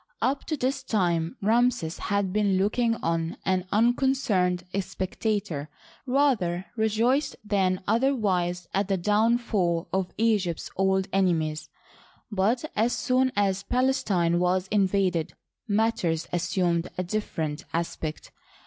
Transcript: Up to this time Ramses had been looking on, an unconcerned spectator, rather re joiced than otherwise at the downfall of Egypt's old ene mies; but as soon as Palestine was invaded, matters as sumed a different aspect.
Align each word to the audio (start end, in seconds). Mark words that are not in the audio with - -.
Up 0.19 0.45
to 0.45 0.57
this 0.57 0.81
time 0.81 1.35
Ramses 1.43 1.99
had 1.99 2.33
been 2.33 2.57
looking 2.57 2.95
on, 3.03 3.37
an 3.45 3.67
unconcerned 3.71 4.63
spectator, 4.79 5.69
rather 6.07 6.65
re 6.75 6.87
joiced 6.89 7.35
than 7.45 7.83
otherwise 7.87 8.67
at 8.73 8.87
the 8.87 8.97
downfall 8.97 9.89
of 9.93 10.11
Egypt's 10.17 10.71
old 10.75 11.07
ene 11.13 11.37
mies; 11.39 11.69
but 12.31 12.65
as 12.75 12.93
soon 12.93 13.31
as 13.35 13.61
Palestine 13.61 14.39
was 14.39 14.67
invaded, 14.69 15.33
matters 15.67 16.25
as 16.31 16.41
sumed 16.49 16.87
a 16.97 17.03
different 17.03 17.63
aspect. 17.71 18.31